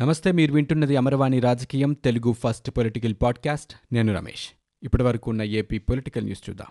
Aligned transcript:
నమస్తే 0.00 0.32
మీరు 0.32 0.52
వింటున్నది 0.52 0.96
అమరవాణి 0.96 1.40
రాజకీయం 1.40 1.92
తెలుగు 1.92 2.32
ఫస్ట్ 2.32 2.70
పొలిటికల్ 2.70 3.14
పాడ్కాస్ట్. 3.22 3.94
నేను 3.94 4.14
రమేష్. 4.14 4.48
ఇప్పటి 4.82 5.02
వరకు 5.02 5.30
ఉన్న 5.30 5.42
ఏపీ 5.42 5.78
పొలిటికల్ 5.78 6.24
న్యూస్ 6.24 6.50
చూద్దాం. 6.50 6.66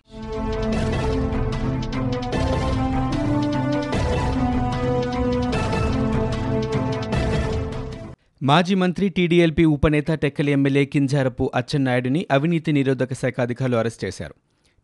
మాజీ 8.43 8.75
మంత్రి 8.75 9.09
టీడీఎల్పీ 9.09 9.65
ఉపనేత 9.65 10.07
టెక్కలి 10.07 10.51
ఎమ్మెల్యే 10.51 10.85
కింజారపు 10.85 11.51
అచ్చెన్నాయుడిని 11.55 12.25
అవినీతి 12.31 12.71
నిరోధక 12.71 13.13
శాఖ 13.13 13.33
అధికారులు 13.41 13.77
అరెస్ట్ 13.77 14.05
చేశారు. 14.05 14.35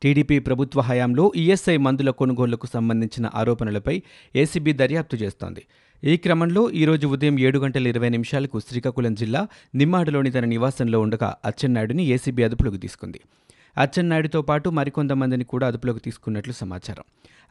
టీడీపీ 0.01 0.39
ప్రభుత్వ 0.39 0.81
హయాంలో 0.81 1.31
ఈఎస్ఐ 1.35 1.77
మందుల 1.77 2.09
కొనుగోళ్ళకు 2.09 2.67
సంబంధించిన 2.67 3.29
ఆరోపణలపై 3.35 4.03
ఏసీబీ 4.35 4.73
దర్యాప్తు 4.73 5.15
చేస్తోంది. 5.15 5.65
ఈ 6.03 6.17
క్రమంలో 6.17 6.71
ఈరోజు 6.71 7.07
ఉదయం 7.07 7.39
ఏడు 7.39 7.59
గంటల 7.59 7.87
ఇరవై 7.87 8.09
నిమిషాలకు 8.09 8.59
శ్రీకాకుళం 8.59 9.13
జిల్లా 9.13 9.47
నిమ్మాడలోని 9.75 10.31
తన 10.31 10.45
నివాసంలో 10.45 10.99
ఉండగా 10.99 11.35
అచ్చెన్నాయుడిని 11.45 12.05
ఏసీబీ 12.05 12.43
అదుపులోకి 12.43 12.77
తీసుకుంది. 12.77 13.19
అచ్చెన్నాయుడితో 13.77 14.41
పాటు 14.41 14.69
మరికొంతమందిని 14.69 15.43
కూడా 15.43 15.67
అదుపులోకి 15.67 15.99
తీసుకున్నట్లు 15.99 16.53
సమాచారం. 16.53 17.03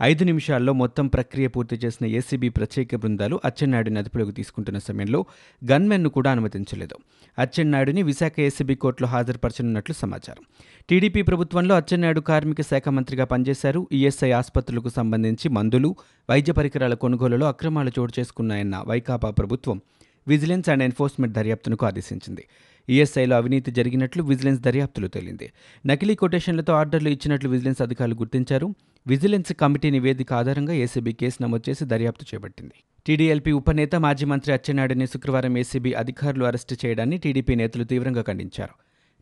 ఐదు 0.02 0.24
నిమిషాల్లో 0.24 0.72
మొత్తం 0.72 1.06
ప్రక్రియ 1.06 1.48
పూర్తి 1.48 1.76
చేసిన 1.76 2.06
ఏసీబీ 2.06 2.48
ప్రత్యేక 2.48 2.96
బృందాలు 2.96 3.40
అచ్చెన్నాయుడిని 3.44 3.98
అదుపులోకి 3.98 4.32
తీసుకుంటున్న 4.32 4.78
సమయంలో 4.78 5.24
గన్మెన్ను 5.70 6.08
కూడా 6.08 6.30
అనుమతించలేదు. 6.30 6.96
అచ్చెన్నాయుడిని 7.38 8.02
విశాఖ 8.02 8.32
ఏసీబీ 8.38 8.74
కోర్టులో 8.74 9.08
హాజరుపరచనున్నట్లు 9.08 9.94
సమాచారం. 9.94 10.44
టీడీపీ 10.88 11.22
ప్రభుత్వంలో 11.22 11.76
అచ్చెన్నాయుడు 11.76 12.20
కార్మిక 12.20 12.60
శాఖ 12.60 12.88
మంత్రిగా 12.88 13.24
పనిచేశారు. 13.24 13.88
ఈఎస్ఐ 13.92 14.30
ఆసుపత్రులకు 14.30 14.88
సంబంధించి 14.88 15.48
మందులు 15.48 15.96
వైద్య 16.30 16.52
పరికరాల 16.52 16.94
కొనుగోలులో 16.94 17.46
అక్రమాలు 17.46 17.92
చోటు 17.98 18.12
చేసుకున్నాయన్న 18.20 18.84
వైకాపా 18.86 19.30
ప్రభుత్వం 19.30 19.80
విజిలెన్స్ 20.28 20.68
అండ్ 20.68 20.82
ఎన్ఫోర్స్మెంట్ 20.82 21.34
దర్యాప్తునకు 21.34 21.86
ఆదేశించింది. 21.86 22.44
ఈఎస్ఐలో 22.88 23.36
అవినీతి 23.36 23.70
జరిగినట్లు 23.70 24.22
విజిలెన్స్ 24.22 24.62
దర్యాప్తులో 24.62 25.08
తేలింది. 25.08 25.52
నకిలీ 25.86 26.14
కొటేషన్లతో 26.14 26.72
ఆర్డర్లు 26.72 27.08
ఇచ్చినట్లు 27.08 27.50
విజిలెన్స్ 27.50 27.82
అధికారులు 27.82 28.14
గుర్తించారు. 28.14 28.74
విజిలెన్స్ 29.06 29.52
కమిటీ 29.52 29.90
నివేదిక 29.90 30.32
ఆధారంగా 30.32 30.72
ఏసీబీ 30.72 31.12
కేసు 31.12 31.42
నమోదు 31.42 31.70
చేసి 31.70 31.84
దర్యాప్తు 31.84 32.26
చేపట్టింది. 32.34 32.74
టీడీఎల్పీ 33.06 33.52
ఉపనేత 33.52 33.94
మాజీ 33.94 34.24
మంత్రి 34.24 34.52
అచ్చెన్నాయుడిని 34.52 35.06
శుక్రవారం 35.06 35.58
ఏసీబీ 35.58 35.92
అధికారులు 35.92 36.44
అరెస్టు 36.44 36.76
చేయడాన్ని 36.86 37.18
టీడీపీ 37.18 37.54
నేతలు 37.54 37.84
తీవ్రంగా 37.84 38.22
ఖండించారు. 38.22 38.74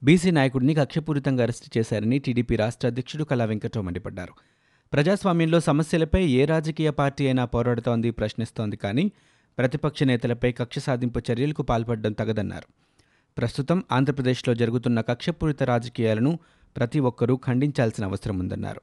బీసీ 0.04 0.30
నాయకుడిని 0.30 0.74
కక్షపూరితంగా 0.74 1.42
అరెస్టు 1.42 1.78
చేశారని 1.78 2.18
టీడీపీ 2.18 2.56
రాష్ట్ర 2.56 2.86
అధ్యక్షుడు 2.86 3.24
కళా 3.24 3.44
వెంకట్రావు 3.44 3.86
మండిపడ్డారు. 3.86 4.32
ప్రజాస్వామ్యంలో 4.92 5.60
సమస్యలపై 5.60 6.26
ఏ 6.26 6.44
రాజకీయ 6.44 6.90
పార్టీ 6.90 7.26
అయినా 7.26 7.44
పోరాడుతోంది 7.44 8.10
ప్రశ్నిస్తోంది 8.10 8.76
కానీ 8.76 9.12
ప్రతిపక్ష 9.58 10.02
నేతలపై 10.02 10.52
కక్ష 10.52 10.78
సాధింపు 10.78 11.22
చర్యలకు 11.30 11.62
పాల్పడడం 11.62 12.12
తగదన్నారు. 12.12 12.87
ప్రస్తుతం 13.38 13.84
ఆంధ్రప్రదేశ్లో 13.92 14.54
జరుగుతున్న 14.54 15.00
కక్షపూరిత 15.00 15.62
రాజకీయాలను 15.62 16.38
ప్రతి 16.76 17.00
ఒక్కరూ 17.00 17.36
ఖండించాల్సిన 17.36 18.04
అవసరం 18.04 18.38
ఉందన్నారు. 18.38 18.80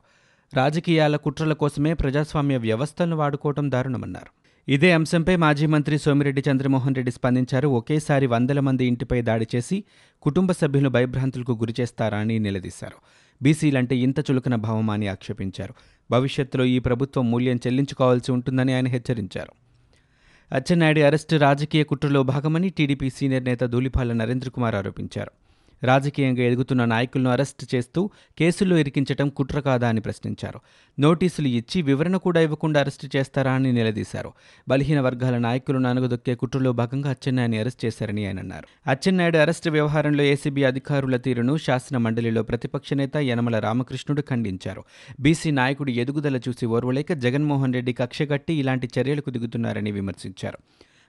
రాజకీయాల 0.56 1.16
కుట్రల 1.16 1.54
కోసమే 1.54 1.94
ప్రజాస్వామ్య 1.94 2.58
వ్యవస్థలను 2.58 3.16
వాడుకోవడం 3.16 3.72
దారుణమన్నారు. 3.72 4.46
ఇదే 4.72 4.92
అంశంపై 4.92 5.36
మాజీ 5.36 5.66
మంత్రి 5.66 5.98
సోమిరెడ్డి 5.98 6.44
చంద్రమోహన్ 6.52 6.96
రెడ్డి 6.96 7.12
స్పందించారు. 7.12 7.68
ఒకేసారి 7.68 8.28
వందల 8.28 8.60
మంది 8.60 8.86
ఇంటిపై 8.86 9.22
దాడి 9.22 9.48
చేసి 9.56 9.84
కుటుంబ 10.22 10.52
సభ్యులను 10.52 10.90
భయభ్రాంతులకు 10.90 11.52
గురిచేస్తారా 11.52 12.18
అని 12.18 12.40
నిలదీశారు. 12.40 12.96
బీసీలంటే 13.42 13.98
ఇంత 13.98 14.20
చులకన 14.20 14.56
భావమా 14.56 14.94
అని 14.94 15.08
ఆక్షేపించారు. 15.08 15.74
భవిష్యత్తులో 16.12 16.66
ఈ 16.66 16.80
ప్రభుత్వం 16.80 17.32
మూల్యం 17.32 17.56
చెల్లించుకోవాల్సి 17.56 18.32
ఉంటుందని 18.32 18.74
ఆయన 18.74 18.88
హెచ్చరించారు. 18.88 19.65
అచ్చెన్నాయుడి 20.52 21.02
అరెస్టు 21.04 21.36
రాజకీయ 21.36 21.84
కుట్రలో 21.84 22.24
భాగమని 22.24 22.70
టీడీపీ 22.70 23.10
సీనియర్ 23.10 23.44
నేత 23.44 23.64
ధూళిపాల 23.64 24.14
నరేంద్ర 24.14 24.50
కుమార్ 24.50 24.76
ఆరోపించారు. 24.76 25.45
రాజకీయంగా 25.84 26.44
ఎదుగుతున్న 26.44 26.86
నాయకులను 26.86 27.30
అరెస్ట్ 27.30 27.76
చేస్తూ 27.76 28.10
కేసుల్లో 28.38 28.78
ఇరికించటం 28.78 29.30
కుట్ర 29.30 29.60
కాదా 29.60 29.90
అని 29.90 30.02
ప్రశ్నించారు. 30.02 30.60
నోటీసులు 31.00 31.48
ఇచ్చి 31.48 31.82
వివరణ 31.82 32.18
కూడా 32.18 32.42
ఇవ్వకుండా 32.42 32.80
అరెస్టు 32.80 33.18
చేస్తారా 33.18 33.52
అని 33.52 33.74
నిలదీశారు. 33.74 34.32
బలహీన 34.68 35.00
వర్గాల 35.00 35.38
నాయకులను 35.38 35.90
అనగదొక్కే 35.90 36.36
కుట్రలో 36.36 36.74
భాగంగా 36.74 37.10
అచ్చెన్నాయుని 37.10 37.58
అరెస్ట్ 37.58 37.86
చేశారని 37.86 38.28
ఆయన 38.28 38.40
అన్నారు. 38.40 38.90
అచ్చెన్నాయుడు 38.90 39.38
అరెస్టు 39.38 39.70
వ్యవహారంలో 39.70 40.24
ఏసీబీ 40.24 40.64
అధికారుల 40.64 41.18
తీరును 41.18 41.58
శాసన 41.58 41.98
మండలిలో 41.98 42.44
ప్రతిపక్ష 42.44 42.94
నేత 42.94 43.18
యనమల 43.18 43.60
రామకృష్ణుడు 43.60 44.22
ఖండించారు. 44.22 44.84
బీసీ 45.20 45.52
నాయకుడి 45.52 45.94
ఎదుగుదల 45.94 46.38
చూసి 46.38 46.66
ఓర్వలేక 46.66 47.14
జగన్మోహన్ 47.14 47.74
రెడ్డి 47.74 47.94
కక్షగట్టి 47.94 48.54
ఇలాంటి 48.54 48.90
చర్యలకు 49.00 49.30
దిగుతున్నారని 49.30 49.92
విమర్శించారు. 49.92 50.58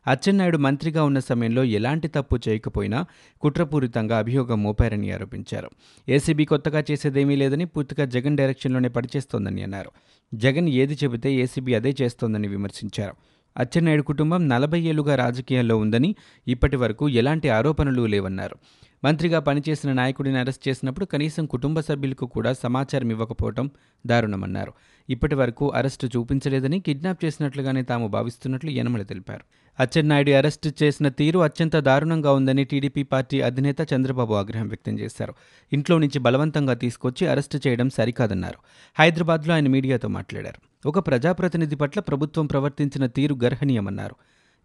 అచ్చెన్నాయుడు 0.06 0.59
మంత్రిగా 0.59 1.05
ఉన్న 1.05 1.19
సమయంలో 1.19 1.65
ఎలాంటి 1.65 2.09
తప్పు 2.09 2.39
చేయకపోయినా 2.49 3.06
కుట్రపూరితంగా 3.41 4.19
అభియోగం 4.19 4.62
మోపారని 4.62 5.11
ఆరోపించారు. 5.11 5.71
ఏసీబీ 6.09 6.44
కొత్తగా 6.44 6.84
చేసేదేమీ 6.91 7.37
లేదని 7.37 7.65
పూర్తిగా 7.65 8.06
జగన్ 8.06 8.37
డైరెక్షన్లోనే 8.37 8.89
పనిచేస్తోందని 8.89 9.62
అన్నారు. 9.62 9.91
జగన్ 10.34 10.69
ఏది 10.69 10.99
చెబితే 11.05 11.33
ఏసీబీ 11.33 11.75
అదే 11.75 11.97
చేస్తోందని 12.03 12.49
విమర్శించారు. 12.49 13.15
అచ్చెన్నాయుడు 13.56 14.03
కుటుంబం 14.03 14.49
నలభై 14.49 14.81
ఏళ్ళుగా 14.81 15.15
రాజకీయాల్లో 15.15 15.77
ఉందని 15.77 16.15
ఇప్పటి 16.47 16.77
వరకు 16.77 17.09
ఎలాంటి 17.09 17.49
ఆరోపణలు 17.49 18.06
లేవన్నారు. 18.06 18.56
మంత్రిగా 19.05 19.39
పనిచేసిన 19.39 19.93
నాయకుడిని 19.93 20.39
అరెస్ట్ 20.39 20.69
చేసినప్పుడు 20.69 21.05
కనీసం 21.05 21.47
కుటుంబ 21.47 21.81
సభ్యులకు 21.81 22.27
కూడా 22.27 22.53
సమాచారం 22.53 23.11
ఇవ్వకపోవడం 23.11 23.71
దారుణమన్నారు. 24.07 24.73
ఇప్పటి 25.11 25.34
వరకు 25.34 25.71
అరెస్టు 25.71 26.07
చూపించలేదని 26.07 26.81
కిడ్నాప్ 26.81 27.25
చేసినట్లుగానే 27.25 27.83
తాము 27.83 28.09
భావిస్తున్నట్లు 28.09 28.71
యనమల 28.71 29.03
తెలిపారు. 29.03 29.41
అచ్చెన్నాయుడు 29.81 30.31
అరెస్టు 30.31 30.73
చేసిన 30.83 31.09
తీరు 31.09 31.39
అత్యంత 31.39 31.77
దారుణంగా 31.77 32.33
ఉందని 32.33 32.65
టీడీపీ 32.65 33.03
పార్టీ 33.03 33.41
అధినేత 33.41 33.77
చంద్రబాబు 33.95 34.34
ఆగ్రహం 34.34 34.69
వ్యక్తం 34.69 34.99
చేశారు. 34.99 35.34
ఇంట్లో 35.73 35.99
నుంచి 35.99 36.19
బలవంతంగా 36.19 36.75
తీసుకొచ్చి 36.75 37.27
అరెస్టు 37.27 37.61
చేయడం 37.67 37.91
సరికాదన్నారు. 37.91 38.59
హైదరాబాద్లో 38.99 39.55
ఆయన 39.55 39.69
మీడియాతో 39.69 40.09
మాట్లాడారు. 40.09 40.89
ఒక 40.89 41.07
ప్రజాప్రతినిధి 41.07 41.77
పట్ల 41.77 42.01
ప్రభుత్వం 42.01 42.47
ప్రవర్తించిన 42.47 43.07
తీరు 43.07 43.37
గర్హనీయమన్నారు. 43.45 44.17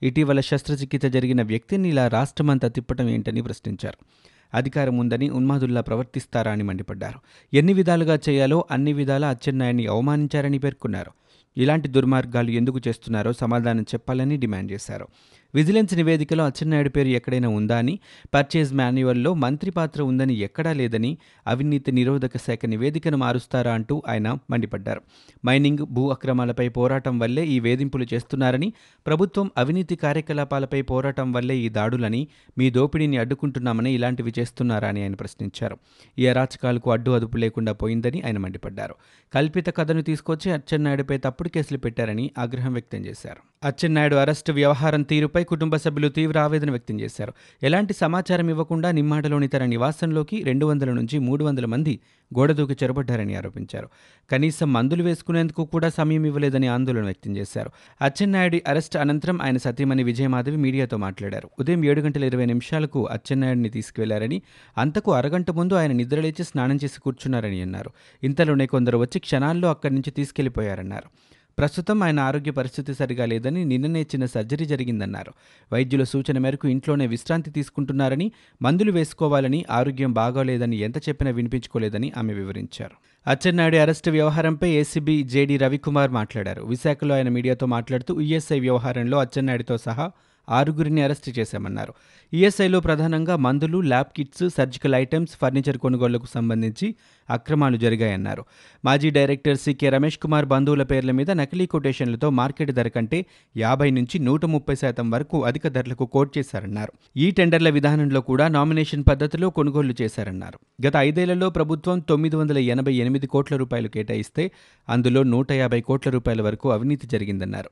ఇటీవల 0.03 0.39
శస్త్రచికిత్స 0.39 1.05
జరిగిన 1.05 1.41
వ్యక్తిని 1.41 1.89
ఇలా 1.89 2.07
రాష్ట్రమంతా 2.07 2.67
తిప్పటం 2.67 3.09
ఏంటని 3.09 3.41
ప్రశ్నించారు. 3.41 4.05
అధికారం 4.53 4.97
ఉందని 4.97 5.29
ఉన్మాదుల్లా 5.29 5.81
ప్రవర్తిస్తారా 5.81 6.51
అని 6.51 6.63
మండిపడ్డారు. 6.63 7.19
ఎన్ని 7.53 7.73
విధాలుగా 7.73 8.19
చేయాలో 8.29 8.65
అన్ని 8.71 8.93
విధాలా 8.93 9.29
అచ్చెన్నాయుడిని 9.29 9.87
అవమానించారని 9.87 10.59
పేర్కొన్నారు. 10.59 11.11
ఇలాంటి 11.57 11.87
దుర్మార్గాలు 11.87 12.51
ఎందుకు 12.51 12.81
చేస్తున్నారో 12.87 13.33
సమాధానం 13.33 13.81
చెప్పాలని 13.81 14.37
డిమాండ్ 14.37 14.71
చేశారు. 14.71 15.07
విజిలెన్స్ 15.55 15.93
నివేదికలో 15.93 16.45
అచ్చెన్నాయుడు 16.45 16.89
పేరు 16.89 17.07
ఎక్కడైనా 17.07 17.49
ఉందా 17.49 17.77
అని 17.77 17.99
పర్చేజ్ 18.33 18.73
మాన్యువల్లో 18.73 19.33
మంత్రి 19.33 19.71
పాత్ర 19.71 20.01
ఉందని 20.01 20.33
ఎక్కడా 20.33 20.73
లేదని 20.73 21.17
అవినీతి 21.47 21.91
నిరోధక 21.91 22.37
శాఖ 22.37 22.65
నివేదికను 22.65 23.17
మారుస్తారా 23.17 23.73
అంటూ 23.73 24.03
ఆయన 24.07 24.37
మండిపడ్డారు. 24.49 25.01
మైనింగ్ 25.45 25.77
భూ 25.77 26.09
అక్రమాలపై 26.09 26.69
పోరాటం 26.69 27.19
వల్లే 27.19 27.45
ఈ 27.45 27.59
వేధింపులు 27.59 28.05
చేస్తున్నారని 28.13 28.73
ప్రభుత్వం 29.07 29.51
అవినీతి 29.57 29.95
కార్యకలాపాలపై 29.95 30.81
పోరాటం 30.81 31.31
వల్లే 31.31 31.57
ఈ 31.57 31.69
దాడులని 31.69 32.27
మీ 32.57 32.69
దోపిడీని 32.69 33.17
అడ్డుకుంటున్నామని 33.17 33.93
ఇలాంటివి 33.93 34.33
చేస్తున్నారా 34.39 34.87
అని 34.87 35.01
ఆయన 35.01 35.13
ప్రశ్నించారు. 35.13 35.77
ఈ 36.19 36.27
అరాచకాలకు 36.27 36.91
అడ్డు 36.91 37.11
అదుపు 37.11 37.37
లేకుండా 37.37 37.73
పోయిందని 37.73 38.21
ఆయన 38.21 38.37
మండిపడ్డారు. 38.37 38.95
కల్పిత 39.33 39.69
కథను 39.69 40.01
తీసుకొచ్చి 40.01 40.51
అచ్చెన్నాయుడుపై 40.51 41.17
తప్పుడు 41.17 41.49
కేసులు 41.49 41.77
పెట్టారని 41.77 42.31
ఆగ్రహం 42.37 42.73
వ్యక్తం 42.73 43.05
చేశారు. 43.05 43.67
అచ్చెన్నాయుడు 43.67 44.15
అరెస్టు 44.15 44.51
వ్యవహారం 44.51 45.01
తీరుపై 45.01 45.40
కుటుంబ 45.43 45.75
సభ్యులు 45.75 46.09
తీవ్ర 46.09 46.39
ఆవేదన 46.39 46.71
వ్యక్తం 46.71 46.99
చేశారు. 46.99 47.33
ఎలాంటి 47.63 47.93
సమాచారం 47.93 48.49
ఇవ్వకుండా 48.49 48.91
నిమ్మాడలోని 48.91 49.47
తన 49.47 49.65
నివాసంలోకి 49.65 50.43
రెండు 50.43 50.65
వందల 50.65 50.91
నుంచి 50.91 51.19
మూడు 51.19 51.45
వందల 51.45 51.65
మంది 51.65 51.99
గోడదూకి 52.39 52.73
చొరబడ్డారని 52.83 53.35
ఆరోపించారు. 53.35 53.89
కనీసం 54.31 54.73
మందులు 54.73 55.03
వేసుకునేందుకు 55.03 55.65
కూడా 55.65 55.89
సమయం 55.89 56.25
ఇవ్వలేదని 56.25 56.67
ఆందోళన 56.67 57.05
వ్యక్తం 57.05 57.37
చేశారు. 57.37 57.69
అచ్చెన్నాయుడి 58.01 58.63
అరెస్ట్ 58.67 58.97
అనంతరం 58.97 59.41
ఆయన 59.41 59.57
సతీమణి 59.57 60.03
విజయమాధవి 60.03 60.57
మీడియాతో 60.57 60.97
మాట్లాడారు. 60.97 61.49
ఉదయం 61.59 61.85
ఏడు 61.85 62.01
గంటల 62.01 62.23
ఇరవై 62.23 62.45
నిమిషాలకు 62.45 63.05
అచ్చెన్నాయుడిని 63.05 63.69
తీసుకువెళ్ళారని 63.69 64.41
అంతకు 64.77 65.11
అరగంట 65.11 65.51
ముందు 65.51 65.73
ఆయన 65.73 65.91
నిద్రలేచి 65.91 66.43
స్నానం 66.43 66.75
చేసి 66.75 67.01
కూర్చున్నారని 67.01 67.61
అన్నారు. 67.61 67.91
ఇంతలోనే 68.23 68.65
కొందరు 68.65 68.97
వచ్చి 68.97 69.19
క్షణాల్లో 69.19 69.69
అక్కడి 69.69 69.93
నుంచి 69.93 70.11
తీసుకెళ్ళిపోయారన్నారు. 70.11 71.31
ప్రస్తుతం 71.57 72.03
ఆయన 72.03 72.19
ఆరోగ్య 72.19 72.51
పరిస్థితి 72.51 72.93
సరిగా 72.93 73.25
లేదని 73.25 73.65
నిన్ననే 73.65 74.01
చిన్న 74.01 74.25
సర్జరీ 74.25 74.65
జరిగిందన్నారు. 74.65 75.33
వైద్యుల 75.73 76.03
సూచన 76.03 76.37
మేరకు 76.37 76.67
ఇంట్లోనే 76.67 77.07
విశ్రాంతి 77.07 77.51
తీసుకుంటున్నారని 77.51 78.31
మందులు 78.61 78.91
వేసుకోవాలని 78.91 79.65
ఆరోగ్యం 79.71 80.13
బాగోలేదని 80.13 80.77
ఎంత 80.77 80.97
చెప్పినా 80.97 81.31
వినిపించుకోలేదని 81.31 82.11
ఆమె 82.17 82.33
వివరించారు. 82.33 82.95
అచ్చెన్నాయుడు 83.29 83.77
అరెస్టు 83.77 84.09
వ్యవహారంపై 84.09 84.69
ఏసీబీ 84.69 85.23
జేడీ 85.23 85.57
రవికుమార్ 85.57 86.11
మాట్లాడారు. 86.11 86.63
విశాఖలో 86.63 87.15
ఆయన 87.15 87.29
మీడియాతో 87.29 87.65
మాట్లాడుతూ 87.65 88.21
ఈఎస్ఐ 88.21 88.59
వ్యవహారంలో 88.59 89.19
అచ్చెన్నాయుడితో 89.19 89.77
సహా 89.77 90.11
ఆరుగురిని 90.49 91.01
అరెస్టు 91.01 91.39
చేశామన్నారు. 91.39 91.93
ఈఎస్ఐలో 92.33 92.79
ప్రధానంగా 92.79 93.35
మందులు 93.35 93.81
lab 93.81 94.07
kits 94.15 94.49
surgical 94.57 94.95
items 94.95 95.37
furniture 95.41 95.77
కొనుగోళ్ళకు 95.77 96.27
సంబంధించి 96.33 96.95
అక్రమాలు 97.29 97.77
జరిగాయన్నారు. 97.77 98.45
మాజీ 98.85 99.09
డైరెక్టర్ 99.09 99.57
సికే 99.57 99.89
రమేష్ 99.89 100.17
కుమార్ 100.17 100.45
బంధువుల 100.45 100.83
పేర్ల 100.83 101.11
మీద 101.11 101.31
నకిలీ 101.31 101.65
కొటేషన్లతో 101.65 102.29
మార్కెట్ 102.29 102.71
ధర 102.71 102.87
కంటే 102.87 103.25
యాభై 103.57 103.91
నుంచి 103.91 104.19
నూట 104.19 104.45
ముప్పై 104.45 104.75
శాతం 104.75 105.11
వరకు 105.11 105.45
అధిక 105.45 105.67
ధరలకు 105.67 106.05
కోట్ 106.05 106.37
చేశారన్నారు. 106.37 106.91
ఈ 107.17 107.31
టెండర్ల 107.31 107.69
విధానంలో 107.69 108.21
కూడా 108.21 108.47
నామినేషన్ 108.47 109.03
పద్ధతిలో 109.09 109.49
కొనుగోళ్ళు 109.49 109.95
చేశారన్నారు. 110.01 110.87
గత 110.87 110.95
ఐదేళ్ళలో 110.97 111.49
ప్రభుత్వం 111.49 111.99
తొమ్మిది 111.99 112.35
వందల 112.35 112.57
ఎనభై 112.57 112.93
ఎనిమిది 112.93 113.27
కోట్ల 113.27 113.55
రూపాయలు 113.55 113.87
కేటాయిస్తే 113.87 114.51
అందులో 114.89 115.23
నూట 115.23 115.51
యాభై 115.51 115.81
కోట్ల 115.81 116.09
రూపాయల 116.09 116.41
వరకు 116.41 116.71
అవినీతి 116.71 117.07
జరిగిందన్నారు. 117.07 117.69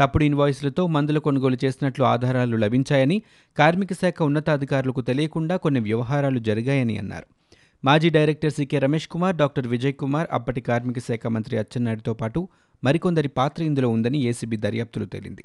తప్పుడు 0.00 0.24
ఇన్వాయిస్లతో 0.24 0.86
మందుల 0.86 1.18
కొనుగోలు 1.18 1.56
చేసినట్లు 1.64 2.04
ఆధారాలు 2.04 2.56
లభించాయని 2.56 3.22
కార్మిక 3.58 3.92
శాఖ 3.92 4.22
ఉన్నతాధికారులకు 4.22 5.00
తెలియకుండా 5.00 5.56
కొన్ని 5.56 5.80
వ్యవహారాలు 5.80 6.38
జరిగాయని 6.38 6.98
అన్నారు. 6.98 7.26
మాజీ 7.84 8.10
director 8.10 8.52
CK 8.52 8.78
Ramesh 8.78 9.08
Kumar 9.08 9.36
doctor 9.36 9.66
Vijay 9.66 9.94
Kumar 9.94 10.28
అప్పటి 10.32 10.60
కార్మిక 10.60 10.98
శాఖ 10.98 11.26
మంత్రి 11.26 11.58
అచ్చెన్నాయుడుతో 11.58 12.14
పాటు 12.14 12.48
మరికొందరి 12.84 13.28
పాత్ర 13.28 13.62
ఇందులో 13.62 13.88
ఉందని 13.88 14.18
ఏసీబీ 14.18 14.56
దర్యాప్తులో 14.56 15.06
తేలింది. 15.06 15.44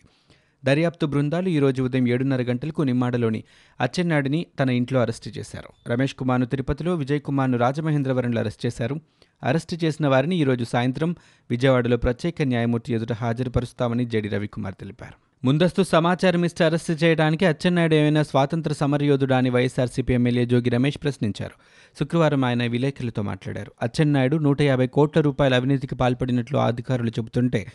దర్యాప్తు 0.65 1.05
బృందాలు 1.05 1.49
ఈరోజు 1.49 1.83
ఉదయం 1.83 2.07
ఏడున్నర 2.07 2.41
గంటలకు 2.41 2.81
నిమ్మాడలోని 2.81 3.43
అచ్చెన్నాయుడిని 3.81 4.45
తన 4.59 4.69
ఇంట్లో 4.69 5.01
అరెస్టు 5.01 5.29
చేశారు. 5.29 5.69
రమేష్ 5.89 6.15
కుమార్ను 6.15 6.45
తిరుపతిలో 6.45 6.95
విజయ్ 6.95 7.21
కుమార్ను 7.21 7.57
రాజమహేంద్రవరంలో 7.57 8.39
అరెస్ట్ 8.39 8.65
చేశారు. 8.65 8.99
అరెస్టు 9.43 9.85
చేసిన 9.85 10.07
వారిని 10.07 10.35
ఈరోజు 10.35 10.63
సాయంత్రం 10.63 11.15
విజయవాడలో 11.49 11.97
ప్రత్యేక 11.97 12.35
న్యాయమూర్తి 12.41 12.93
ఎదుట 12.93 13.13
హాజరుపరుస్తామని 13.13 14.05
జడి 14.05 14.29
రవికుమార్ 14.29 14.73
తెలిపారు. 14.73 15.13
ముందస్తు 15.45 15.83
సమాచారం 15.83 16.45
ఇస్తే 16.45 16.65
అరెస్టు 16.65 16.91
చేయడానికి 16.91 17.45
అచ్చెన్నాయుడు 17.45 17.95
ఏమైనా 17.95 18.23
స్వాతంత్ర 18.23 18.73
సమరయోధుడా 18.73 19.37
అని 19.37 19.49
వైఎస్ఆర్సీపీ 19.49 20.13
ఎమ్మెల్యే 20.13 20.45
జోగి 20.45 20.69
రమేష్ 20.69 20.97
ప్రశ్నించారు. 21.03 21.51
శుక్రవారం 21.99 22.45
ఆయన 22.45 22.65
విలేకరులతో 22.65 23.21
మాట్లాడారు. 23.21 23.71
అచ్చెన్నాయుడు 23.81 24.37
నూట 24.37 24.61
యాభై 24.61 24.87
కోట్ల 24.87 25.21
రూపాయల 25.21 25.55
అవినీతికి 25.55 25.95
పాల్పడినట్లు 25.95 26.57
అధికారులు 26.57 27.09
చెబుతుంటే 27.09 27.67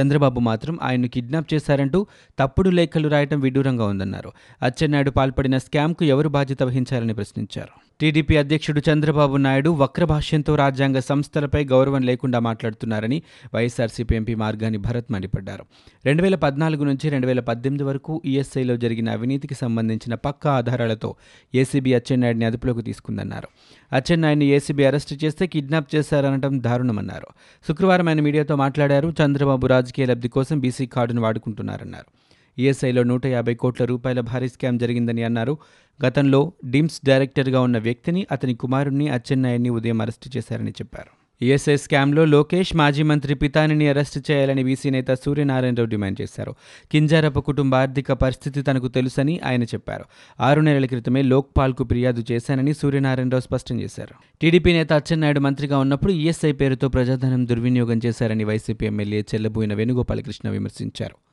చంద్రబాబు 0.00 0.40
మాత్రం 0.40 0.78
ఆయన్ను 0.82 1.08
కిడ్నాప్ 1.08 1.54
చేశారంటూ 1.54 2.06
తప్పుడు 2.38 2.70
లేఖలు 2.70 3.08
రాయటం 3.08 3.40
విడ్డూరంగా 3.40 3.86
ఉందన్నారు. 3.86 4.32
అచ్చెన్నాయుడు 4.62 5.10
పాల్పడిన 5.10 5.58
స్కామ్కు 5.58 6.04
ఎవరు 6.04 6.28
బాధ్యత 6.28 6.62
వహించారని 6.62 7.14
ప్రశ్నించారు. 7.14 7.95
టీడీపీ 8.00 8.36
అధ్యక్షుడు 8.36 8.80
చంద్రబాబు 8.92 9.36
నాయుడు 9.36 9.70
వక్రభాష్యంతో 9.70 10.54
రాజ్యాంగ 10.54 10.98
సంస్థలపై 10.98 11.64
గౌరవం 11.64 12.02
లేకుండా 12.02 12.38
మాట్లాడుతున్నారని 12.38 13.22
వైఎస్ఆర్సీపీ 13.54 14.16
ఎంపీ 14.16 14.34
మార్గాని 14.34 14.78
భరత్ 14.78 15.12
మండిపడ్డారు. 15.12 15.64
రెండు 16.04 16.22
వేల 16.22 16.34
పద్నాలుగు 16.34 16.84
నుంచి 16.84 17.10
రెండు 17.10 17.26
వేల 17.26 17.40
పద్దెనిమిది 17.40 17.84
వరకు 17.84 18.22
ఈఎస్ఐలో 18.24 18.76
జరిగిన 18.76 19.10
అవినీతికి 19.10 19.54
సంబంధించిన 19.54 20.14
పక్కా 20.14 20.52
ఆధారాలతో 20.52 21.14
ఏసీబీ 21.54 21.94
అచ్చెన్నాయుడిని 21.94 22.44
అదుపులోకి 22.44 22.82
తీసుకుందన్నారు. 22.82 23.48
అచ్చెన్నాయుడిని 23.92 24.46
ఏసీబీ 24.46 24.84
అరెస్ట్ 24.84 25.24
చేస్తే 25.24 25.46
కిడ్నాప్ 25.46 25.94
చేశారనడం 25.94 26.62
దారుణమన్నారు. 26.62 27.26
శుక్రవారం 27.68 28.08
ఆయన 28.08 28.20
మీడియాతో 28.20 28.56
మాట్లాడారు. 28.56 29.14
చంద్రబాబు 29.24 29.66
రాజకీయ 29.66 30.06
లబ్ధి 30.06 30.28
కోసం 30.28 30.58
బీసీ 30.58 30.86
కార్డును 30.86 31.22
వాడుకుంటున్నారన్నారు. 31.22 32.25
ఈఎస్ఐలో 32.58 33.02
నూట 33.02 33.26
యాభై 33.26 33.54
కోట్ల 33.54 33.84
రూపాయల 33.84 34.20
భారీ 34.20 34.48
స్కామ్ 34.48 34.78
జరిగిందని 34.78 35.22
అన్నారు. 35.22 35.58
గతంలో 36.06 36.52
డిమ్స్ 36.64 37.00
డైరెక్టర్గా 37.06 37.60
ఉన్న 37.60 37.78
వ్యక్తిని 37.78 38.26
అతని 38.32 38.54
కుమారుణ్ణి 38.54 39.08
అచ్చెన్నాయుడిని 39.08 39.68
ఉదయం 39.68 40.00
అరెస్టు 40.00 40.38
చేశారని 40.38 40.70
చెప్పారు. 40.70 41.26
ఈఎస్ఐ 41.44 41.76
స్కామ్లో 41.76 42.24
లోకేష్ 42.24 42.76
మాజీ 42.76 43.02
మంత్రి 43.02 43.34
పితానిని 43.34 43.88
అరెస్టు 43.88 44.32
చేయాలని 44.32 44.64
బీసీ 44.64 44.90
నేత 44.90 45.10
సూర్యనారాయణరావు 45.10 45.88
డిమాండ్ 45.88 46.20
చేశారు. 46.20 46.54
కింజారప్ప 46.92 47.38
కుటుంబ 47.38 47.74
ఆర్థిక 47.74 48.12
పరిస్థితి 48.12 48.62
తనకు 48.62 48.88
తెలుసని 48.88 49.40
ఆయన 49.44 49.62
చెప్పారు. 49.62 50.04
ఆరు 50.40 50.60
నెలల 50.60 50.86
క్రితమే 50.86 51.22
లోక్పాల్కు 51.22 51.84
ఫిర్యాదు 51.84 52.24
చేశానని 52.32 52.74
సూర్యనారాయణరావు 52.74 53.40
స్పష్టం 53.40 53.80
చేశారు. 53.80 54.14
టీడీపీ 54.40 54.72
నేత 54.72 54.92
అచ్చెన్నాయుడు 54.92 55.40
మంత్రిగా 55.40 55.78
ఉన్నప్పుడు 55.78 56.12
ఈఎస్ఐ 56.12 56.52
పేరుతో 56.52 56.88
ప్రజాధనం 56.88 57.46
దుర్వినియోగం 57.46 58.00
చేశారని 58.06 58.44
వైసీపీ 58.44 58.86
ఎమ్మెల్యే 58.86 59.20
చెల్లబోయిన 59.20 59.74
వేణుగోపాలకృష్ణ 59.74 60.48
విమర్శించారు. 60.48 61.25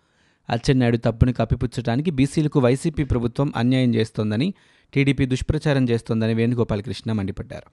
అచ్చెన్నాయుడు 0.49 0.97
తప్పును 0.97 1.33
కప్పిపుచ్చడానికి 1.33 2.11
బీసీలకు 2.11 2.59
వైసీపీ 2.59 3.03
ప్రభుత్వం 3.03 3.53
అన్యాయం 3.55 3.95
చేస్తోందని 3.95 4.53
టీడీపీ 4.93 5.25
దుష్ప్రచారం 5.25 5.89
చేస్తోందని 5.89 6.33
వేణుగోపాలకృష్ణ 6.33 7.11
మండిపడ్డారు. 7.11 7.67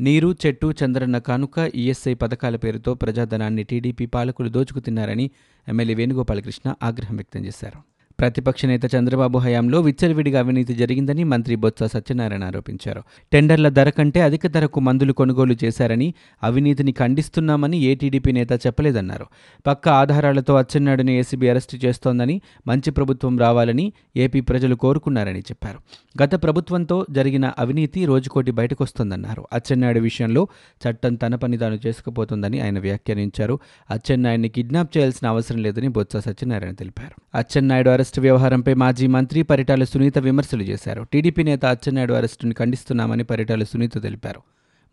నీరు 0.00 0.36
చెట్టు 0.46 0.74
చంద్రన్న 0.84 1.18
కానుక 1.18 1.70
ఈఎస్ఐ 1.74 2.14
పథకాల 2.14 2.56
పేరుతో 2.56 2.94
ప్రజాధనాన్ని 2.94 3.62
టీడీపీ 3.62 4.06
పాలకులు 4.06 4.48
దోచుకు 4.48 4.80
తిన్నారని 4.80 5.30
ఎమ్మెల్యే 5.68 5.94
వేణుగోపాలకృష్ణ 5.94 6.74
ఆగ్రహం 6.82 7.16
వ్యక్తం 7.16 7.44
చేశారు. 7.44 7.97
ప్రతిపక్ష 8.20 8.64
నేత 8.64 8.94
చంద్రబాబు 8.94 9.38
హయాంలో 9.38 9.80
విచ్చలవిడిగా 9.80 10.38
అవినీతి 10.38 10.74
జరిగిందని 10.74 11.24
మంత్రి 11.24 11.56
బొత్స 11.56 11.82
సత్యనారాయణ 11.82 12.44
ఆరోపించారు. 12.44 13.02
టెండర్ల 13.32 13.68
ధర 13.68 13.90
కంటే 13.90 14.20
అధిక 14.20 14.46
ధరకు 14.46 14.80
మందులు 14.80 15.12
కొనుగోలు 15.12 15.56
చేశారని 15.64 16.14
అవినీతిని 16.42 16.92
ఖండిస్తున్నామని 16.92 17.78
ఏటీడీపీ 17.78 18.32
నేత 18.32 18.52
చెప్పలేదన్నారు. 18.52 19.26
పక్క 19.66 19.88
ఆధారాలతో 19.88 20.54
అచ్చెన్నాయుడిని 20.54 21.18
ఏసీబీ 21.18 21.48
అరెస్టు 21.48 21.76
చేస్తోందని 21.76 22.40
మంచి 22.66 22.90
ప్రభుత్వం 22.90 23.38
రావాలని 23.38 23.92
ఏపీ 24.16 24.40
ప్రజలు 24.40 24.74
కోరుకున్నారని 24.74 25.38
చెప్పారు. 25.38 25.78
గత 26.22 26.42
ప్రభుత్వంతో 26.42 27.06
జరిగిన 27.10 27.52
అవినీతి 27.58 28.04
రోజుకోటి 28.04 28.50
బయటకొస్తోందన్నారు. 28.50 29.46
అచ్చెన్నాయుడు 29.52 30.00
విషయంలో 30.00 30.48
చట్టం 30.88 31.14
తన 31.14 31.34
పని 31.34 31.58
తాను 31.58 31.78
చేసుకుపోతుందని 31.86 32.60
ఆయన 32.60 32.78
వ్యాఖ్యానించారు. 32.78 33.58
అచ్చెన్నాయుడిని 33.90 34.48
కిడ్నాప్ 34.48 34.96
చేయాల్సిన 34.96 35.28
అవసరం 35.28 35.62
లేదని 35.62 35.88
బొత్స 35.88 36.16
సత్యనారాయణ 36.16 36.74
తెలిపారు. 36.74 37.38
అచ్చెన్నాయుడు 37.38 37.90
అరెస్ట్ 37.90 38.07
వ్యవహారంపై 38.18 38.74
మాజీ 38.74 39.06
మంత్రి 39.06 39.42
పరిటాల 39.42 39.84
సునీత 39.84 40.18
విమర్శలు 40.18 40.62
చేశారు. 40.62 41.06
టీడీపీ 41.12 41.42
నేత 41.42 41.64
అచ్చెన్నాయుడు 41.64 42.14
అరెస్టును 42.14 42.54
ఖండిస్తున్నామని 42.54 43.24
పరిటాల 43.24 43.62
సునీత 43.62 44.02
తెలిపారు. 44.02 44.40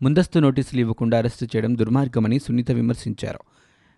ముందస్తు 0.02 0.38
నోటీసులు 0.38 0.80
ఇవ్వకుండా 0.80 1.18
అరెస్టు 1.18 1.44
చేయడం 1.44 1.78
దుర్మార్గమని 1.78 2.38
సునీత 2.38 2.70
విమర్శించారు. 2.70 3.38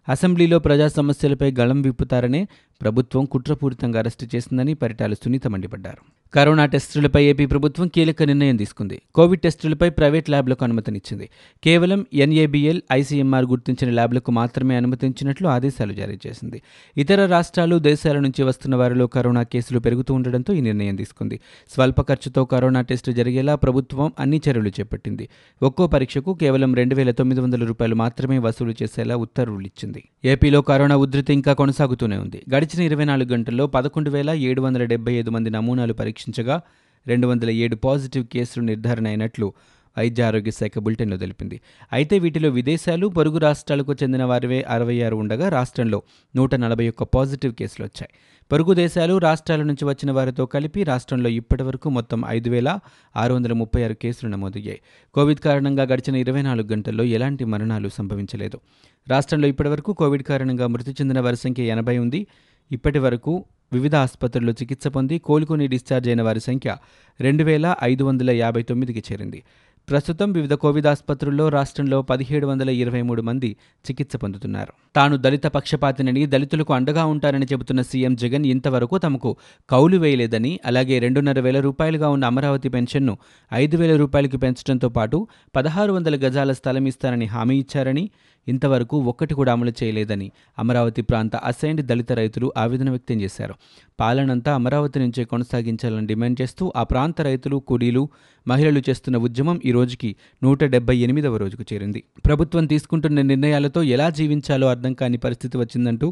అసెంబ్లీలో 0.09 0.59
ప్రజా 0.59 0.89
సమస్యలపై 0.89 1.55
గళం 1.61 1.83
విప్పుతారనే 1.83 2.49
ప్రభుత్వం 2.81 3.25
కుట్రపూరితంగా 3.25 3.99
అరెస్టు 3.99 4.37
చేసిందని 4.37 4.75
పరిటాల 4.75 5.15
సునీత 5.15 5.49
మండిపడ్డారు. 5.49 6.28
కరోనా 6.35 6.67
టెస్టులపై 6.67 7.25
ఏపీ 7.25 7.47
ప్రభుత్వం 7.47 7.89
కీలక 7.89 8.23
నిర్ణయం 8.23 8.57
తీసుకుంది. 8.57 9.03
కోవిడ్ 9.15 9.41
టెస్టులపై 9.41 9.91
ప్రైవేట్ 9.91 10.31
ల్యాబ్లకు 10.31 10.65
అనుమతినిచ్చింది. 10.65 11.29
కేవలం 11.65 12.07
ఎన్ఏబిఎల్ 12.15 12.83
ఐసీఎంఆర్ 12.93 13.45
గుర్తించిన 13.45 13.91
ల్యాబ్లకు 13.91 14.31
మాత్రమే 14.31 14.77
అనుమతించినట్లు 14.77 15.49
ఆదేశాలు 15.49 15.93
జారీ 15.93 16.19
చేసింది. 16.27 16.63
ఇతర 16.97 17.27
రాష్ట్రాలు 17.27 17.79
దేశాల 17.79 18.19
నుంచి 18.19 18.43
వస్తున్న 18.43 18.77
వారిలో 18.77 19.07
కరోనా 19.07 19.43
కేసులు 19.43 19.79
పెరుగుతూ 19.79 20.15
ఉండడంతో 20.15 20.53
ఈ 20.53 20.61
నిర్ణయం 20.61 20.97
తీసుకుంది. 20.97 21.41
స్వల్ప 21.69 22.01
ఖర్చుతో 22.01 22.45
కరోనా 22.45 22.81
టెస్టు 22.81 23.13
జరిగేలా 23.13 23.55
ప్రభుత్వం 23.55 24.13
అన్ని 24.19 24.41
చర్యలు 24.51 24.69
చేపట్టింది. 24.69 25.29
ఒక్కో 25.63 25.87
పరీక్షకు 25.87 26.35
కేవలం 26.35 26.75
రెండు 26.75 26.95
వేల 26.95 27.11
తొమ్మిది 27.11 27.41
వందల 27.41 27.65
రూపాయలు 27.65 27.95
మాత్రమే 27.95 28.39
వసూలు 28.39 28.75
చేసేలా 28.83 29.17
ఉత్తర్వులు 29.17 29.67
ఇచ్చింది. 29.67 30.05
ఏపీలో 30.25 30.63
కరోనా 30.63 30.97
ఉధృతి 30.97 31.33
ఇంకా 31.33 31.53
కొనసాగుతూనే 31.53 32.17
ఉంది. 32.17 32.43
గడిచిన 32.55 32.83
ఇరవై 32.83 33.05
నాలుగు 33.05 33.33
గంటల్లో 33.33 33.67
పదకొండు 33.67 34.11
వేల 34.11 34.31
ఏడు 34.31 34.61
వందల 34.61 34.85
డెబ్బై 34.85 35.13
ఐదు 35.13 35.31
మంది 35.31 35.51
నమూనాలు 35.51 35.93
పరీక్షించగా 36.19 36.61
రెండు 37.07 37.27
వందల 37.27 37.51
ఏడు 37.51 37.77
పాజిటివ్ 37.77 38.25
కేసులు 38.27 38.65
నిర్ధారణ 38.65 39.07
అయినట్లు 39.07 39.53
వైద్య 39.99 40.23
ఆరోగ్య 40.23 40.51
శాఖ 40.51 40.79
బులెటిన్లో 40.79 41.17
తెలిపింది. 41.17 41.61
అయితే 41.93 42.19
వీటిలో 42.19 42.49
విదేశాలు 42.49 43.07
పొరుగు 43.07 43.39
రాష్ట్రాలకు 43.39 43.93
చెందిన 43.93 44.25
వారివే 44.25 44.63
అరవై 44.63 45.01
ఆరు 45.01 45.17
ఉండగా 45.17 45.49
రాష్ట్రంలో 45.49 46.03
నూట 46.37 46.55
నలభై 46.55 46.89
ఒక్క 46.89 47.03
పాజిటివ్ 47.03 47.55
కేసులు 47.55 47.87
వచ్చాయి. 47.87 48.09
పొరుగు 48.53 48.75
దేశాలు 48.75 49.19
రాష్ట్రాల 49.19 49.63
నుంచి 49.63 49.85
వచ్చిన 49.85 50.11
వారితో 50.13 50.47
కలిపి 50.47 50.83
రాష్ట్రంలో 50.83 51.29
ఇప్పటివరకు 51.29 51.91
మొత్తం 51.91 52.23
ఐదు 52.27 52.51
వేల 52.51 52.79
ఆరు 53.17 53.35
వందల 53.35 53.53
ముప్పై 53.53 53.85
ఆరు 53.85 53.95
కేసులు 53.95 54.31
నమోదయ్యాయి. 54.31 54.81
కోవిడ్ 55.15 55.41
కారణంగా 55.41 55.83
గడిచిన 55.83 56.17
ఇరవై 56.17 56.43
నాలుగు 56.43 56.69
గంటల్లో 56.73 57.05
ఎలాంటి 57.05 57.45
మరణాలు 57.45 57.89
సంభవించలేదు. 57.89 58.61
రాష్ట్రంలో 59.09 59.49
ఇప్పటివరకు 59.49 59.93
కోవిడ్ 59.93 60.23
కారణంగా 60.23 60.67
మృతి 60.67 60.91
చెందిన 60.91 61.21
వారి 61.21 61.37
సంఖ్య 61.37 61.63
ఎనభై 61.63 61.99
ఉంది. 61.99 62.27
ఇప్పటి 62.73 62.99
వరకు 62.99 63.45
వివిధ 63.73 63.95
ఆసుపత్రుల్లో 63.95 64.53
చికిత్స 64.53 64.87
పొంది 64.87 65.19
కోలుకుని 65.19 65.67
డిశ్చార్జ్ 65.67 66.09
అయిన 66.09 66.23
వారి 66.23 66.41
సంఖ్య 66.41 66.77
రెండు 67.21 67.45
వేల 67.45 67.75
ఐదు 67.83 68.05
వందల 68.05 68.31
యాభై 68.31 68.63
తొమ్మిదికి 68.63 69.03
చేరింది. 69.13 69.43
ప్రస్తుతం 69.89 70.33
వివిధ 70.33 70.55
కోవిడ్ 70.55 70.87
ఆసుపత్రుల్లో 70.87 71.49
రాష్ట్రంలో 71.49 72.03
పదిహేడు 72.03 72.47
వందల 72.47 72.69
ఇరవై 72.69 73.03
మూడు 73.03 73.23
మంది 73.23 73.57
చికిత్స 73.85 74.17
పొందుతున్నారు. 74.17 74.73
తాను 74.97 75.17
దళిత 75.17 75.47
పక్షపాతినని 75.47 76.27
దళితులకు 76.27 76.73
అండగా 76.75 77.05
ఉంటానని 77.05 77.47
చెబుతున్న 77.53 77.83
సీఎం 77.83 78.15
జగన్ 78.15 78.47
ఇంతవరకు 78.47 78.99
తమకు 78.99 79.37
కౌలు 79.71 79.97
వేయలేదని 79.97 80.61
అలాగే 80.65 80.99
రెండున్నర 80.99 81.41
వేల 81.41 81.61
రూపాయలుగా 81.61 82.09
ఉన్న 82.09 82.25
అమరావతి 82.25 82.69
పెన్షన్ను 82.69 83.19
ఐదు 83.55 83.77
వేల 83.77 83.97
రూపాయలకు 83.97 84.37
పెంచడంతో 84.37 84.89
పాటు 84.89 85.29
పదహారు 85.57 85.93
వందల 85.93 86.17
గజాల 86.17 86.53
స్థలం 86.53 86.87
ఇస్తానని 86.87 87.25
హామీ 87.25 87.59
ఇచ్చారని 87.59 88.11
ఇంతవరకు 88.49 88.97
ఒక్కటి 88.97 89.35
కూడా 89.35 89.53
అమలు 89.53 89.73
చేయలేదని 89.83 90.31
అమరావతి 90.59 91.03
ప్రాంత 91.03 91.37
అసైన్డ్ 91.37 91.83
దళిత 91.87 92.13
రైతులు 92.13 92.53
ఆవేదన 92.57 92.91
వ్యక్తం 92.91 93.21
చేశారు. 93.21 93.55
పాలనంతా 94.01 94.55
అమరావతి 94.55 94.99
నుంచే 94.99 95.25
కొనసాగించాలని 95.25 96.07
డిమాండ్ 96.07 96.43
చేస్తూ 96.43 96.73
ఆ 96.77 96.83
ప్రాంత 96.83 97.21
రైతులు 97.21 97.57
కూలీలు 97.57 98.09
మహిళలు 98.49 98.83
చేస్తున్న 98.91 99.17
ఉద్యమం 99.17 99.61
ఈరోజు 99.65 99.78
రోజుకి 99.79 100.11
నూట 100.43 100.65
డెబ్బై 100.75 100.97
ఎనిమిదవ 101.07 101.37
రోజుకు 101.37 101.65
చేరింది. 101.73 102.01
ప్రభుత్వం 102.27 102.65
తీసుకుంటున్న 102.67 103.23
నిర్ణయాలతో 103.33 103.83
ఎలా 103.97 104.09
జీవించాలో 104.11 104.67
అర్థం 104.69 104.93
కాని 105.01 105.19
పరిస్థితి 105.27 105.57
వచ్చిందంటూ 105.59 106.09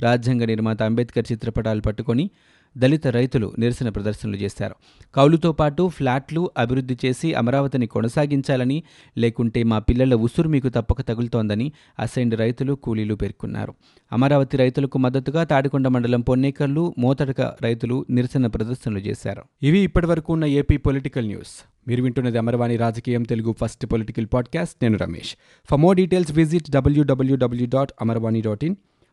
రాజ్యాంగ 0.00 0.44
నిర్మాత 0.44 0.82
అంబేద్కర్ 0.82 1.28
చిత్రపటాలు 1.32 1.82
పట్టుకొని 1.88 2.24
దళిత 2.76 3.06
రైతులు 3.06 3.52
నిరసన 3.58 3.88
ప్రదర్శనలు 3.88 4.36
చేశారు. 4.36 4.74
కౌలుతో 5.14 5.52
పాటు 5.52 5.88
ఫ్లాట్లు 5.88 6.50
అభివృద్ధి 6.58 6.98
చేసి 7.04 7.34
అమరావతిని 7.34 7.86
కొనసాగించాలని 7.86 8.82
లేకుంటే 9.18 9.62
మా 9.62 9.78
పిల్లల 9.78 10.14
ఉసురు 10.14 10.48
మీకు 10.48 10.68
తప్పక 10.68 11.00
తగులుతోందని 11.00 11.72
అసైన్డ్ 11.98 12.38
రైతులు 12.38 12.72
కూలీలు 12.72 13.14
పేర్కొన్నారు. 13.14 13.74
అమరావతి 14.12 14.56
రైతులకు 14.56 14.98
మద్దతుగా 14.98 15.44
తాడికొండ 15.44 15.88
మండలం 15.88 16.20
పొన్నేకర్లు 16.20 16.94
మోతడక 16.98 17.40
రైతులు 17.40 18.06
నిరసన 18.10 18.46
ప్రదర్శనలు 18.46 18.98
చేశారు. 18.98 19.42
ఇవి 19.62 19.78
ఇప్పటివరకు 19.78 20.32
ఉన్న 20.32 20.44
ఏపీ 20.44 20.76
పొలిటికల్ 20.76 21.26
న్యూస్. 21.26 21.70
మీరు 21.88 22.02
వింటున్నది 22.02 22.38
అమరవాణి 22.38 22.76
రాజకీయం 22.76 23.22
తెలుగు 23.22 23.54
ఫస్ట్ 23.60 23.86
పొలిటికల్ 23.86 24.26
పాడ్కాస్ట్. 24.34 24.74
నేను 24.82 24.98
Ramesh. 24.98 25.36
For 25.70 25.80
more 25.80 25.96
details 25.96 26.32
visit 26.32 26.70
WWW 26.70 27.66
dot 27.66 27.92
Amarvani 28.00 28.40
dot 28.40 28.64
in. 28.64 28.76